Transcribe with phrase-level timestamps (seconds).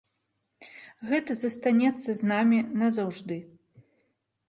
[1.09, 3.43] Гэта застанецца з намі назаўжды.